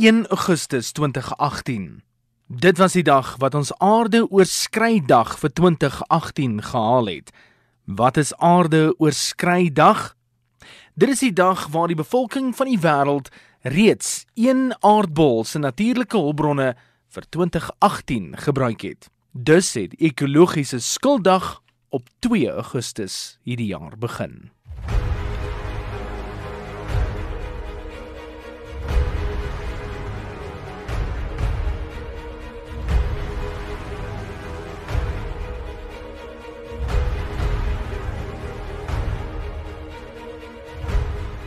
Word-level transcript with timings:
1 0.00 0.26
Augustus 0.26 0.92
2018. 0.92 2.02
Dit 2.46 2.78
was 2.78 2.92
die 2.92 3.02
dag 3.02 3.34
wat 3.36 3.54
ons 3.54 3.72
aarde 3.84 4.22
oorskry 4.30 5.02
dag 5.04 5.34
vir 5.38 5.52
2018 5.52 6.62
gehaal 6.64 7.10
het. 7.10 7.32
Wat 7.84 8.16
is 8.16 8.32
aarde 8.36 8.94
oorskry 8.96 9.68
dag? 9.68 10.14
Dit 10.94 11.12
is 11.12 11.20
die 11.20 11.32
dag 11.36 11.66
waar 11.74 11.92
die 11.92 11.98
bevolking 12.00 12.56
van 12.56 12.70
die 12.72 12.80
wêreld 12.80 13.28
reeds 13.60 14.24
een 14.40 14.72
aardbol 14.80 15.44
se 15.44 15.60
natuurlike 15.60 16.16
hulpbronne 16.16 16.70
vir 17.12 17.28
2018 17.28 18.38
gebruik 18.40 18.80
het. 18.80 19.10
Dus 19.32 19.74
het 19.76 20.00
ekologiese 20.00 20.80
skulddag 20.80 21.58
op 21.88 22.08
2 22.24 22.48
Augustus 22.48 23.36
hierdie 23.44 23.68
jaar 23.76 23.98
begin. 23.98 24.48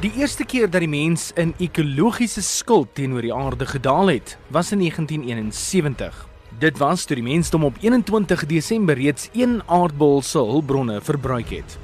Die 0.03 0.11
eerste 0.19 0.43
keer 0.43 0.67
dat 0.67 0.81
die 0.83 0.89
mens 0.91 1.29
in 1.39 1.53
ekologiese 1.63 2.41
skuld 2.43 2.89
teenoor 2.97 3.23
die 3.23 3.31
aarde 3.31 3.63
gedaal 3.63 4.09
het, 4.11 4.33
was 4.51 4.73
in 4.75 4.81
1971. 4.83 6.17
Dit 6.59 6.81
was 6.81 7.05
toe 7.07 7.15
die 7.15 7.23
mensdom 7.23 7.63
op 7.63 7.79
21 7.79 8.43
Desember 8.49 8.99
reeds 8.99 9.29
een 9.31 9.61
aardbol 9.63 10.19
se 10.21 10.43
hulpbronne 10.43 10.99
verbruik 11.07 11.55
het. 11.55 11.77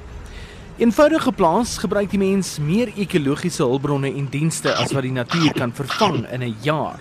Eenvoudig 0.76 1.24
geplaas, 1.30 1.78
gebruik 1.80 2.12
die 2.12 2.20
mens 2.20 2.58
meer 2.60 2.92
ekologiese 2.92 3.64
hulpbronne 3.64 4.12
en 4.12 4.28
dienste 4.28 4.76
as 4.76 4.92
wat 4.92 5.08
die 5.08 5.16
natuur 5.16 5.56
kan 5.56 5.72
vervang 5.72 6.26
in 6.28 6.44
'n 6.44 6.56
jaar. 6.60 7.00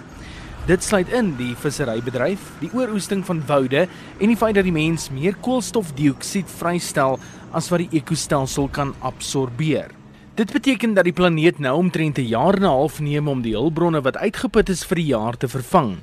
Dit 0.71 0.83
sluit 0.83 1.09
in 1.09 1.35
die 1.35 1.55
visserybedryf, 1.55 2.39
die 2.63 2.71
ooroesting 2.73 3.25
van 3.25 3.43
woude 3.45 3.87
en 4.19 4.27
die 4.27 4.37
feit 4.37 4.55
dat 4.55 4.63
die 4.63 4.71
mens 4.71 5.09
meer 5.09 5.35
koolstofdioksied 5.35 6.47
vrystel 6.47 7.19
as 7.51 7.69
wat 7.69 7.79
die 7.79 7.99
ekostelsel 7.99 8.69
kan 8.71 8.95
absorbeer. 8.99 9.98
Dit 10.35 10.51
beteken 10.51 10.93
dat 10.93 11.03
die 11.03 11.13
planeet 11.13 11.59
nou 11.59 11.77
omtrent 11.77 12.17
'n 12.17 12.27
jaar 12.27 12.53
en 12.53 12.61
'n 12.61 12.75
half 12.75 12.99
neem 12.99 13.27
om 13.27 13.41
die 13.41 13.53
hulpbronne 13.53 14.01
wat 14.01 14.17
uitgeput 14.17 14.69
is 14.69 14.85
vir 14.85 14.95
die 14.95 15.05
jaar 15.05 15.37
te 15.37 15.47
vervang. 15.47 15.97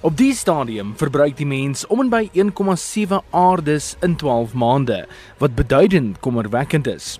Op 0.00 0.16
die 0.16 0.34
stadium 0.34 0.92
verbruik 0.96 1.36
die 1.36 1.46
mens 1.46 1.86
om 1.86 2.00
en 2.00 2.08
by 2.08 2.28
1,7 2.32 3.20
aardes 3.30 3.96
in 4.00 4.16
12 4.16 4.52
maande, 4.54 5.06
wat 5.38 5.54
beduidend 5.54 6.20
kommerwekkend 6.20 6.86
is. 6.86 7.18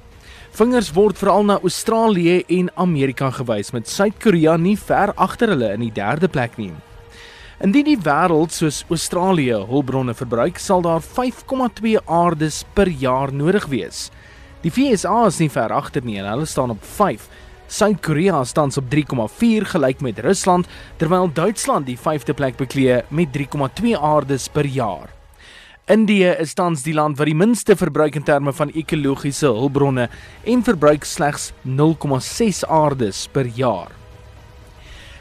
Vingers 0.50 0.92
word 0.92 1.18
veral 1.18 1.44
na 1.44 1.58
Australië 1.60 2.44
en 2.46 2.70
Amerika 2.74 3.30
gewys 3.30 3.70
met 3.70 3.88
Suid-Korea 3.88 4.56
nie 4.56 4.76
ver 4.78 5.12
agter 5.14 5.48
hulle 5.48 5.72
in 5.72 5.80
die 5.80 5.92
derde 5.92 6.28
plek 6.28 6.56
nie. 6.56 6.72
Indien 7.58 7.84
die 7.84 7.98
wêreld 7.98 8.54
soos 8.54 8.84
Australië 8.88 9.64
hulpbronne 9.66 10.14
verbruik, 10.14 10.58
sal 10.58 10.82
daar 10.82 11.02
5,2 11.02 11.98
aardes 12.06 12.64
per 12.74 12.88
jaar 12.88 13.32
nodig 13.34 13.66
wees. 13.66 14.10
Die 14.64 14.72
VSA 14.74 15.26
is 15.28 15.38
nie 15.38 15.50
ver 15.54 15.70
agter 15.70 16.02
nie 16.02 16.16
en 16.18 16.26
hulle 16.26 16.46
staan 16.46 16.72
op 16.74 16.82
5. 16.82 17.28
Suid-Korea 17.68 18.40
staan 18.44 18.72
op 18.80 18.88
3,4 18.90 19.68
gelyk 19.70 20.00
met 20.00 20.18
Rusland, 20.18 20.66
terwyl 20.96 21.30
Duitsland 21.32 21.86
die 21.86 21.98
5de 21.98 22.34
plek 22.34 22.56
beklee 22.56 23.02
met 23.08 23.28
3,2 23.36 23.94
aardes 24.00 24.48
per 24.48 24.66
jaar. 24.66 25.12
Indië 25.86 26.34
is 26.40 26.54
tans 26.54 26.82
die 26.82 26.94
land 26.94 27.16
wat 27.16 27.30
die 27.30 27.36
minste 27.38 27.76
verbruik 27.76 28.18
in 28.18 28.26
terme 28.26 28.52
van 28.52 28.74
ekologiese 28.74 29.46
hulpbronne 29.46 30.08
en 30.44 30.64
verbruik 30.64 31.04
slegs 31.04 31.52
0,6 31.64 32.66
aardes 32.68 33.28
per 33.32 33.46
jaar. 33.56 33.97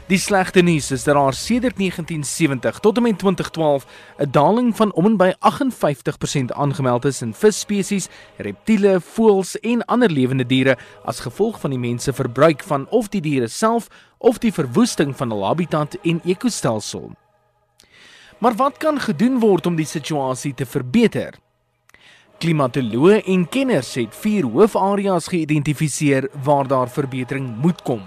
Die 0.08 0.16
slegte 0.16 0.62
nuus 0.64 0.86
is 0.90 1.02
dat 1.04 1.18
daar 1.18 1.34
sedert 1.36 1.76
1970 1.76 2.78
tot 2.78 2.96
en 2.96 3.02
met 3.02 3.18
2012 3.18 3.86
'n 4.16 4.30
daling 4.30 4.76
van 4.76 4.92
om 4.92 5.04
en 5.04 5.16
by 5.16 5.32
58% 5.38 6.52
aangemeld 6.52 7.04
is 7.04 7.22
in 7.22 7.34
visspesies, 7.34 8.08
reptiele, 8.36 9.00
voëls 9.00 9.60
en 9.60 9.84
ander 9.84 10.10
lewende 10.10 10.46
diere 10.46 10.78
as 11.04 11.20
gevolg 11.20 11.60
van 11.60 11.70
die 11.70 11.78
mense 11.78 12.12
verbruik 12.12 12.62
van 12.62 12.88
of 12.88 13.08
die 13.08 13.20
diere 13.20 13.48
self 13.48 13.88
of 14.18 14.38
die 14.38 14.52
verwoesting 14.52 15.16
van 15.16 15.30
hul 15.30 15.44
habitat 15.44 15.98
en 16.02 16.20
ekostelsel. 16.24 17.12
Maar 18.38 18.54
wat 18.54 18.76
kan 18.76 19.00
gedoen 19.00 19.38
word 19.38 19.66
om 19.66 19.76
die 19.76 19.86
situasie 19.86 20.54
te 20.54 20.66
verbeter? 20.66 21.34
Klimatoloë 22.38 23.22
en 23.26 23.48
kenners 23.48 23.94
het 23.94 24.14
vier 24.14 24.44
hoofareas 24.44 25.28
geïdentifiseer 25.28 26.28
waar 26.42 26.66
daar 26.66 26.88
verbetering 26.88 27.56
moet 27.56 27.82
kom. 27.82 28.02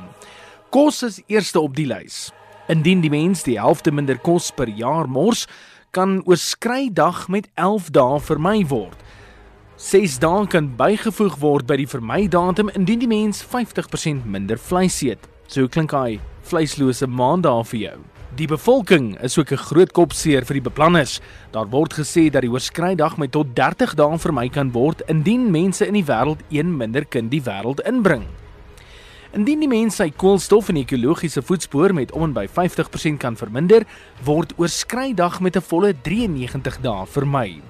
Kos 0.71 1.01
is 1.03 1.17
eerste 1.27 1.59
op 1.59 1.73
die 1.75 1.83
lys. 1.83 2.29
Indien 2.71 3.01
die 3.03 3.09
mens 3.11 3.41
die 3.43 3.57
helfte 3.59 3.91
minder 3.91 4.15
kos 4.23 4.53
per 4.55 4.69
jaar 4.71 5.09
mors, 5.11 5.41
kan 5.91 6.21
oorskry 6.23 6.85
dag 6.95 7.25
met 7.27 7.49
11 7.59 7.89
dae 7.97 8.21
vermy 8.23 8.61
word. 8.69 8.95
6 9.75 10.15
dae 10.23 10.47
kan 10.47 10.69
bygevoeg 10.79 11.35
word 11.43 11.67
by 11.67 11.75
die 11.81 11.89
vermydatum 11.91 12.71
indien 12.71 13.03
die 13.03 13.11
mens 13.11 13.43
50% 13.43 14.23
minder 14.23 14.55
vleis 14.55 15.01
eet. 15.03 15.27
So 15.51 15.67
klink 15.67 15.91
hy 15.91 16.21
vleislose 16.47 17.03
maandag 17.19 17.67
vir 17.73 17.81
jou. 17.81 17.99
Die 18.39 18.47
bevolking 18.47 19.17
is 19.19 19.35
ook 19.37 19.51
'n 19.51 19.65
groot 19.67 19.91
kopseer 19.91 20.47
vir 20.47 20.61
die 20.61 20.69
beplanners. 20.71 21.19
Daar 21.51 21.67
word 21.67 21.99
gesê 21.99 22.31
dat 22.31 22.47
die 22.47 22.51
oorskrydag 22.51 23.17
met 23.17 23.31
tot 23.31 23.55
30 23.55 23.95
dae 23.95 24.17
vermy 24.17 24.47
kan 24.47 24.71
word 24.71 25.01
indien 25.09 25.51
mense 25.51 25.85
in 25.85 25.99
die 25.99 26.07
wêreld 26.07 26.39
een 26.49 26.77
minder 26.77 27.03
kind 27.05 27.29
die 27.29 27.43
wêreld 27.43 27.83
inbring. 27.83 28.23
Indien 29.31 29.61
die 29.63 29.69
mens 29.71 29.95
sy 29.95 30.09
koolstof 30.11 30.67
en 30.73 30.81
ekologiese 30.81 31.39
voetspoor 31.47 31.93
met 31.95 32.09
om 32.11 32.25
en 32.25 32.33
by 32.35 32.49
50% 32.51 33.15
kan 33.21 33.37
verminder, 33.39 33.85
word 34.27 34.51
oorskrydag 34.59 35.37
met 35.39 35.55
'n 35.55 35.63
volle 35.63 35.93
93 36.03 36.81
dae 36.83 37.05
vermy. 37.07 37.61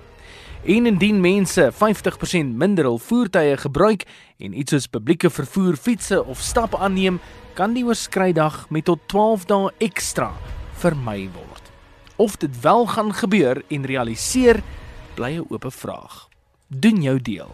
En 0.66 0.86
indien 0.86 1.22
mense 1.22 1.72
50% 1.72 2.58
minder 2.58 2.86
hul 2.86 2.98
voertuie 2.98 3.58
gebruik 3.58 4.06
en 4.40 4.58
iets 4.58 4.72
soos 4.72 4.88
publieke 4.88 5.30
vervoer, 5.30 5.76
fietsse 5.78 6.26
of 6.26 6.40
stap 6.40 6.76
aanneem, 6.76 7.20
kan 7.54 7.74
die 7.74 7.86
oorskrydag 7.86 8.70
met 8.70 8.86
tot 8.86 9.00
12 9.06 9.46
dae 9.46 9.72
ekstra 9.78 10.34
vermy 10.74 11.30
word. 11.34 11.72
Of 12.16 12.38
dit 12.38 12.62
wel 12.62 12.88
gaan 12.88 13.14
gebeur 13.14 13.64
en 13.70 13.86
realiseer, 13.86 14.64
bly 15.14 15.38
'n 15.38 15.46
oop 15.50 15.66
vraag. 15.70 16.28
Doen 16.68 17.02
jou 17.02 17.22
deel. 17.22 17.54